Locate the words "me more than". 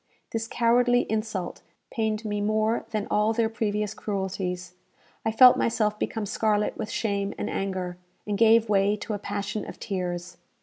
2.25-3.05